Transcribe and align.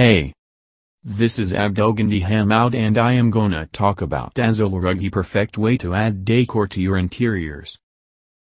Hey! 0.00 0.32
This 1.04 1.38
is 1.38 1.52
Abdelgandi 1.52 2.22
Hamoud 2.22 2.74
and 2.74 2.96
I 2.96 3.12
am 3.12 3.30
gonna 3.30 3.66
talk 3.66 4.00
about 4.00 4.34
Azilal 4.36 4.80
Azulruggy 4.80 5.12
perfect 5.12 5.58
way 5.58 5.76
to 5.76 5.92
add 5.92 6.24
decor 6.24 6.66
to 6.68 6.80
your 6.80 6.96
interiors. 6.96 7.76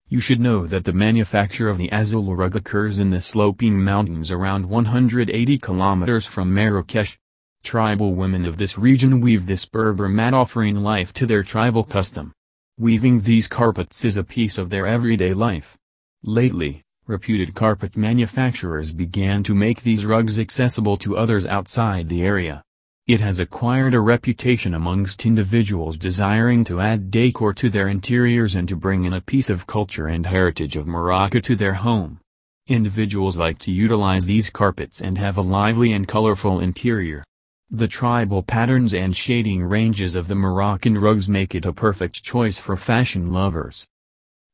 You 0.08 0.20
should 0.20 0.40
know 0.40 0.68
that 0.68 0.86
the 0.86 0.94
manufacture 0.94 1.68
of 1.68 1.80
the 1.80 1.90
Azilal 1.90 2.38
rug 2.38 2.56
occurs 2.56 3.00
in 3.00 3.10
the 3.10 3.22
sloping 3.22 3.84
mountains 3.84 4.30
around 4.30 4.70
180 4.70 5.58
kilometers 5.58 6.28
from 6.28 6.54
Marrakesh. 6.54 7.18
Tribal 7.64 8.14
women 8.14 8.46
of 8.46 8.58
this 8.58 8.78
region 8.78 9.20
weave 9.20 9.48
this 9.48 9.66
Berber 9.66 10.08
mat 10.08 10.36
offering 10.36 10.84
life 10.84 11.12
to 11.14 11.26
their 11.26 11.42
tribal 11.42 11.84
custom. 11.84 12.34
Weaving 12.78 13.22
these 13.22 13.48
carpets 13.48 14.06
is 14.06 14.16
a 14.16 14.24
piece 14.24 14.60
of 14.60 14.70
their 14.70 14.86
everyday 14.86 15.34
life. 15.34 15.76
Lately, 16.22 16.84
reputed 17.08 17.56
carpet 17.56 17.96
manufacturers 17.96 18.92
began 18.92 19.42
to 19.42 19.56
make 19.56 19.82
these 19.82 20.06
rugs 20.06 20.38
accessible 20.38 20.98
to 20.98 21.18
others 21.18 21.46
outside 21.46 22.10
the 22.10 22.22
area. 22.22 22.62
It 23.08 23.22
has 23.22 23.40
acquired 23.40 23.94
a 23.94 24.02
reputation 24.02 24.74
amongst 24.74 25.26
individuals 25.26 25.96
desiring 25.96 26.66
to 26.66 26.82
add 26.82 27.10
decor 27.10 27.54
to 27.54 27.70
their 27.70 27.88
interiors 27.88 28.56
and 28.56 28.68
to 28.68 28.76
bring 28.76 29.06
in 29.06 29.14
a 29.14 29.22
piece 29.22 29.50
of 29.50 29.66
culture 29.66 30.08
and 30.08 30.26
heritage 30.26 30.76
of 30.76 30.88
Morocco 30.88 31.40
to 31.40 31.56
their 31.56 31.76
home. 31.76 32.20
Individuals 32.68 33.38
like 33.38 33.60
to 33.60 33.72
utilize 33.72 34.26
these 34.26 34.50
carpets 34.50 35.00
and 35.00 35.18
have 35.18 35.38
a 35.38 35.42
lively 35.42 35.94
and 35.94 36.06
colorful 36.06 36.60
interior. 36.60 37.24
The 37.70 37.88
tribal 37.88 38.44
patterns 38.44 38.94
and 38.94 39.16
shading 39.16 39.64
ranges 39.64 40.18
of 40.18 40.28
the 40.28 40.36
Moroccan 40.36 40.98
rugs 40.98 41.30
make 41.30 41.56
it 41.56 41.66
a 41.66 41.72
perfect 41.72 42.22
choice 42.24 42.58
for 42.58 42.76
fashion 42.76 43.32
lovers. 43.32 43.86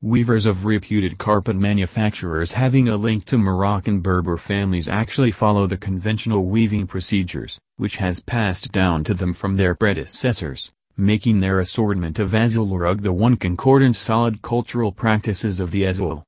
Weavers 0.03 0.45
of 0.45 0.65
reputed 0.65 1.17
carpet 1.17 1.55
manufacturers 1.55 2.51
having 2.51 2.89
a 2.89 2.97
link 2.97 3.23
to 3.23 3.37
Moroccan 3.37 4.01
Berber 4.01 4.35
families 4.35 4.89
actually 4.89 5.31
follow 5.31 5.65
the 5.65 5.77
conventional 5.77 6.43
weaving 6.43 6.87
procedures, 6.87 7.57
which 7.77 7.95
has 7.95 8.19
passed 8.19 8.73
down 8.73 9.05
to 9.05 9.13
them 9.13 9.31
from 9.31 9.53
their 9.53 9.73
predecessors, 9.75 10.73
making 10.97 11.39
their 11.39 11.57
assortment 11.57 12.19
of 12.19 12.31
Azilal 12.31 12.77
rug 12.77 13.01
the 13.01 13.13
one 13.13 13.37
concordant 13.37 13.95
solid 13.95 14.41
cultural 14.41 14.91
practices 14.91 15.61
of 15.61 15.71
the 15.71 15.83
Azilal. 15.83 16.23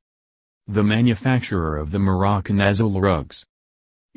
The 0.65 0.81
manufacturer 0.81 1.75
of 1.75 1.91
the 1.91 1.99
Moroccan 1.99 2.59
Azilal 2.59 3.01
rugs, 3.01 3.43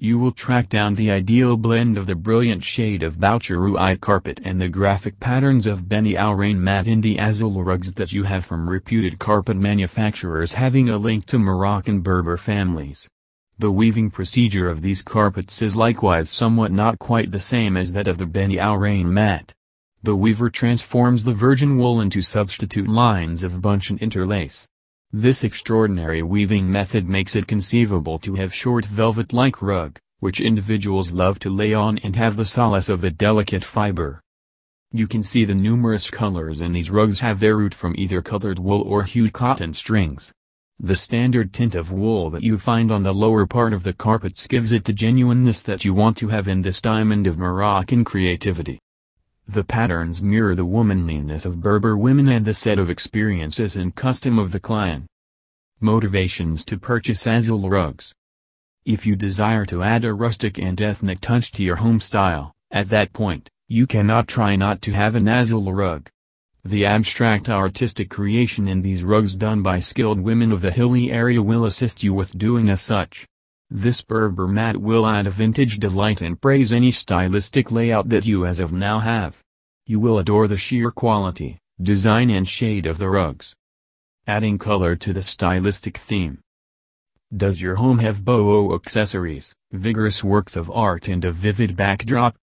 you 0.01 0.17
will 0.17 0.31
track 0.31 0.69
down 0.69 0.95
the 0.95 1.11
ideal 1.11 1.57
blend 1.57 1.99
of 1.99 2.07
the 2.07 2.15
brilliant 2.15 2.63
shade 2.63 3.03
of 3.03 3.19
Boucherouite 3.19 4.01
carpet 4.01 4.41
and 4.45 4.61
the 4.61 4.69
graphic 4.69 5.19
patterns 5.19 5.67
of 5.67 5.89
Beni 5.89 6.15
Ourain 6.15 6.59
mat 6.59 6.87
in 6.87 7.01
the 7.01 7.17
Azilal 7.17 7.67
rugs 7.67 7.95
that 7.95 8.13
you 8.13 8.23
have 8.23 8.45
from 8.45 8.71
reputed 8.71 9.19
carpet 9.19 9.57
manufacturers 9.57 10.53
having 10.53 10.89
a 10.89 10.97
link 10.97 11.27
to 11.27 11.39
Moroccan 11.39 12.01
Berber 12.01 12.37
families. 12.37 13.09
The 13.59 13.73
weaving 13.73 14.11
procedure 14.11 14.69
of 14.69 14.83
these 14.83 15.03
carpets 15.03 15.61
is 15.63 15.75
likewise 15.75 16.31
somewhat 16.31 16.71
not 16.71 17.01
quite 17.01 17.33
the 17.33 17.41
same 17.41 17.77
as 17.77 17.93
that 17.95 18.07
of 18.07 18.19
the 18.19 18.27
Beni 18.27 18.59
Ourain 18.59 19.07
mat. 19.07 19.53
The 20.05 20.15
weaver 20.15 20.49
transforms 20.49 21.25
the 21.25 21.35
virgin 21.35 21.77
wool 21.77 22.01
into 22.01 22.21
substitute 22.21 22.89
lines 22.89 23.43
of 23.43 23.61
bunch 23.61 23.91
and 23.91 24.01
interlace. 24.01 24.69
This 25.13 25.43
extraordinary 25.43 26.23
weaving 26.23 26.71
method 26.71 27.09
makes 27.09 27.35
it 27.35 27.47
conceivable 27.47 28.19
to 28.19 28.35
have 28.35 28.53
short 28.53 28.85
velvet-like 28.85 29.63
rug, 29.63 29.99
which 30.19 30.43
individuals 30.43 31.15
love 31.15 31.39
to 31.39 31.49
lay 31.49 31.73
on 31.73 31.97
and 31.99 32.15
have 32.17 32.37
the 32.37 32.45
solace 32.45 32.91
of 32.91 33.01
the 33.01 33.11
delicate 33.11 33.65
fiber. 33.65 34.21
You 34.93 35.07
can 35.07 35.23
see 35.23 35.47
the 35.47 35.55
numerous 35.55 36.11
colors 36.11 36.61
in 36.61 36.75
these 36.75 36.91
rugs 36.91 37.21
have 37.21 37.41
their 37.41 37.57
root 37.57 37.73
from 37.73 37.95
either 37.97 38.21
colored 38.21 38.59
wool 38.59 38.83
or 38.83 39.05
hued 39.05 39.33
cotton 39.33 39.73
strings. 39.73 40.31
The 40.79 40.95
standard 40.95 41.55
tint 41.55 41.75
of 41.75 41.91
wool 41.91 42.29
that 42.29 42.43
you 42.43 42.59
find 42.59 42.93
on 42.93 43.03
the 43.03 43.15
lower 43.15 43.47
part 43.47 43.73
of 43.73 43.85
the 43.85 43.95
carpets 43.95 44.47
gives 44.47 44.73
it 44.73 44.85
the 44.85 44.93
genuineness 44.93 45.63
that 45.63 45.87
you 45.87 45.95
want 45.95 46.19
to 46.19 46.29
have 46.29 46.49
in 46.49 46.61
this 46.61 46.83
diamond 46.83 47.27
of 47.27 47.39
Moroccan 47.39 48.05
creativity. 48.05 48.79
The 49.51 49.65
patterns 49.65 50.23
mirror 50.23 50.55
the 50.55 50.67
womanliness 50.67 51.47
of 51.47 51.63
Berber 51.63 51.97
women 51.97 52.29
and 52.29 52.45
the 52.45 52.53
set 52.53 52.79
of 52.79 52.91
experiences 52.91 53.77
and 53.77 53.95
custom 53.95 54.39
of 54.39 54.53
the 54.53 54.61
clan. 54.61 55.07
Motivations 55.81 56.67
to 56.67 56.77
purchase 56.77 57.25
Azilal 57.25 57.71
rugs. 57.71 58.13
If 58.85 59.07
you 59.07 59.17
desire 59.17 59.65
to 59.65 59.83
add 59.83 60.05
a 60.05 60.13
rustic 60.13 60.59
and 60.59 60.79
ethnic 60.79 61.23
touch 61.23 61.51
to 61.53 61.63
your 61.63 61.77
home 61.77 61.99
style, 61.99 62.53
at 62.71 62.91
that 62.91 63.15
point, 63.15 63.49
you 63.69 63.87
cannot 63.87 64.29
try 64.29 64.55
not 64.55 64.83
to 64.83 64.93
have 64.93 65.15
an 65.15 65.25
Azilal 65.25 65.75
rug. 65.75 66.11
The 66.63 66.85
abstract 66.85 67.49
artistic 67.49 68.11
creation 68.11 68.69
in 68.69 68.83
these 68.83 69.03
rugs 69.03 69.35
done 69.35 69.63
by 69.63 69.79
skilled 69.79 70.21
women 70.21 70.53
of 70.53 70.61
the 70.61 70.73
hilly 70.73 71.11
area 71.11 71.41
will 71.41 71.65
assist 71.65 72.03
you 72.03 72.13
with 72.13 72.37
doing 72.37 72.69
as 72.69 72.83
such. 72.83 73.27
This 73.71 74.01
Berber 74.01 74.49
mat 74.49 74.79
will 74.79 75.07
add 75.07 75.27
a 75.27 75.31
vintage 75.31 75.79
delight 75.79 76.23
and 76.23 76.41
praise 76.41 76.73
any 76.73 76.91
stylistic 76.91 77.71
layout 77.71 78.09
that 78.09 78.25
you 78.25 78.47
as 78.47 78.61
of 78.61 78.73
now 78.73 79.01
have. 79.01 79.45
You 79.85 80.01
will 80.01 80.19
adore 80.19 80.49
the 80.49 80.57
sheer 80.57 80.91
quality, 80.91 81.59
design 81.81 82.31
and 82.31 82.49
shade 82.49 82.87
of 82.87 82.97
the 82.97 83.11
rugs. 83.11 83.55
Adding 84.27 84.57
color 84.57 84.97
to 84.97 85.13
the 85.13 85.21
stylistic 85.21 85.99
theme. 85.99 86.39
Does 87.37 87.61
your 87.61 87.75
home 87.75 87.99
have 87.99 88.23
boho 88.23 88.75
accessories, 88.75 89.55
vigorous 89.71 90.25
works 90.25 90.57
of 90.57 90.71
art 90.71 91.07
and 91.07 91.23
a 91.27 91.31
vivid 91.31 91.77
backdrop? 91.77 92.39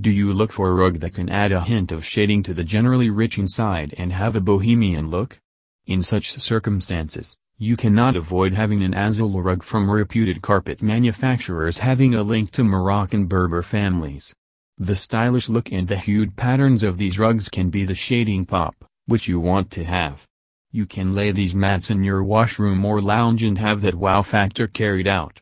Do 0.00 0.12
you 0.12 0.32
look 0.32 0.52
for 0.52 0.68
a 0.68 0.74
rug 0.74 1.00
that 1.00 1.14
can 1.14 1.28
add 1.28 1.50
a 1.50 1.64
hint 1.64 1.90
of 1.90 2.04
shading 2.04 2.44
to 2.44 2.54
the 2.54 2.62
generally 2.62 3.10
rich 3.10 3.36
inside 3.36 3.96
and 3.98 4.12
have 4.12 4.36
a 4.36 4.40
bohemian 4.40 5.10
look? 5.10 5.40
In 5.86 6.02
such 6.02 6.38
circumstances, 6.38 7.36
you 7.60 7.76
cannot 7.76 8.16
avoid 8.16 8.52
having 8.52 8.84
an 8.84 8.94
Azilal 8.94 9.42
rug 9.42 9.64
from 9.64 9.90
reputed 9.90 10.40
carpet 10.40 10.80
manufacturers 10.80 11.78
having 11.78 12.14
a 12.14 12.22
link 12.22 12.52
to 12.52 12.62
Moroccan 12.62 13.26
Berber 13.26 13.62
families. 13.62 14.32
The 14.78 14.94
stylish 14.94 15.48
look 15.48 15.72
and 15.72 15.88
the 15.88 15.96
hued 15.96 16.36
patterns 16.36 16.84
of 16.84 16.98
these 16.98 17.18
rugs 17.18 17.48
can 17.48 17.68
be 17.68 17.84
the 17.84 17.96
shading 17.96 18.46
pop, 18.46 18.76
which 19.06 19.26
you 19.26 19.40
want 19.40 19.72
to 19.72 19.84
have. 19.84 20.24
You 20.70 20.86
can 20.86 21.16
lay 21.16 21.32
these 21.32 21.52
mats 21.52 21.90
in 21.90 22.04
your 22.04 22.22
washroom 22.22 22.84
or 22.84 23.00
lounge 23.00 23.42
and 23.42 23.58
have 23.58 23.82
that 23.82 23.96
wow 23.96 24.22
factor 24.22 24.68
carried 24.68 25.08
out. 25.08 25.40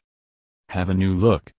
Have 0.70 0.88
a 0.88 0.94
new 0.94 1.12
look. 1.12 1.52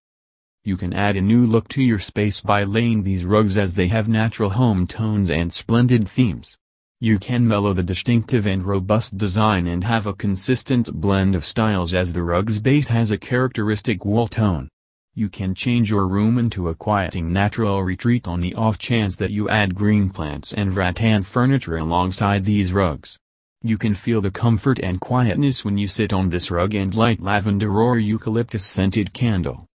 You 0.63 0.75
can 0.75 0.91
add 0.91 1.15
a 1.15 1.21
new 1.21 1.45
look 1.45 1.67
to 1.69 1.83
your 1.83 1.99
space 1.99 2.41
by 2.41 2.63
laying 2.63 3.03
these 3.03 3.25
rugs 3.25 3.59
as 3.59 3.75
they 3.75 3.89
have 3.89 4.09
natural 4.09 4.49
home 4.49 4.87
tones 4.87 5.29
and 5.29 5.53
splendid 5.53 6.09
themes. 6.09 6.57
You 6.99 7.19
can 7.19 7.47
mellow 7.47 7.73
the 7.73 7.83
distinctive 7.83 8.47
and 8.47 8.63
robust 8.63 9.19
design 9.19 9.67
and 9.67 9.83
have 9.83 10.07
a 10.07 10.15
consistent 10.15 10.91
blend 10.91 11.35
of 11.35 11.45
styles 11.45 11.93
as 11.93 12.11
the 12.11 12.23
rug's 12.23 12.57
base 12.57 12.87
has 12.87 13.11
a 13.11 13.19
characteristic 13.19 14.03
wool 14.03 14.27
tone. 14.27 14.67
You 15.13 15.29
can 15.29 15.53
change 15.53 15.91
your 15.91 16.07
room 16.07 16.39
into 16.39 16.69
a 16.69 16.73
quieting 16.73 17.31
natural 17.31 17.83
retreat 17.83 18.27
on 18.27 18.39
the 18.39 18.55
off 18.55 18.79
chance 18.79 19.15
that 19.17 19.29
you 19.29 19.47
add 19.47 19.75
green 19.75 20.09
plants 20.09 20.53
and 20.53 20.75
rattan 20.75 21.21
furniture 21.21 21.77
alongside 21.77 22.45
these 22.45 22.73
rugs. 22.73 23.19
You 23.61 23.77
can 23.77 23.93
feel 23.93 24.19
the 24.19 24.31
comfort 24.31 24.79
and 24.79 24.99
quietness 24.99 25.63
when 25.63 25.77
you 25.77 25.87
sit 25.87 26.11
on 26.11 26.29
this 26.29 26.49
rug 26.49 26.73
and 26.73 26.95
light 26.95 27.21
lavender 27.21 27.79
or 27.79 27.99
eucalyptus 27.99 28.65
scented 28.65 29.13
candle. 29.13 29.67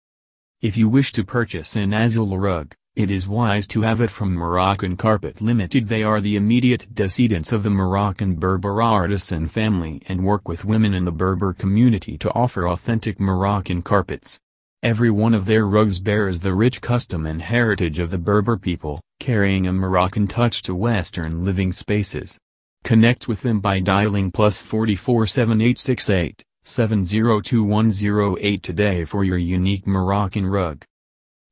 If 0.60 0.76
you 0.76 0.90
wish 0.90 1.12
to 1.12 1.24
purchase 1.24 1.76
an 1.76 1.92
Azilal 1.92 2.42
rug, 2.42 2.74
it 2.94 3.10
is 3.10 3.26
wise 3.26 3.66
to 3.68 3.82
have 3.84 4.02
it 4.02 4.10
from 4.10 4.34
Moroccan 4.34 4.98
Carpet 4.98 5.40
Limited 5.40 5.88
they 5.88 6.04
are 6.04 6.20
the 6.20 6.36
immediate 6.36 6.94
descendants 6.94 7.54
of 7.54 7.64
the 7.64 7.70
Moroccan 7.70 8.36
Berber 8.36 8.82
artisan 8.82 9.48
family 9.48 10.02
and 10.10 10.26
work 10.26 10.50
with 10.50 10.66
women 10.66 10.94
in 10.94 11.06
the 11.06 11.12
Berber 11.12 11.54
community 11.54 12.18
to 12.18 12.30
offer 12.34 12.68
authentic 12.68 13.18
Moroccan 13.18 13.82
carpets. 13.82 14.42
Every 14.84 15.10
one 15.10 15.34
of 15.34 15.46
their 15.46 15.66
rugs 15.66 16.02
bears 16.02 16.42
the 16.42 16.54
rich 16.54 16.82
custom 16.82 17.26
and 17.26 17.42
heritage 17.42 17.98
of 18.00 18.10
the 18.10 18.18
Berber 18.18 18.58
people, 18.58 19.00
carrying 19.22 19.68
a 19.68 19.72
Moroccan 19.72 20.28
touch 20.28 20.62
to 20.64 20.76
Western 20.76 21.46
living 21.46 21.72
spaces. 21.72 22.38
Connect 22.84 23.26
with 23.26 23.42
them 23.42 23.62
by 23.62 23.80
dialing 23.80 24.32
plus 24.32 24.58
44 24.58 25.28
7868 25.28 26.44
702108 26.66 28.62
today 28.62 29.06
for 29.06 29.24
your 29.24 29.38
unique 29.38 29.88
Moroccan 29.88 30.46
rug. 30.46 30.84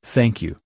Thank 0.03 0.41
you. 0.41 0.57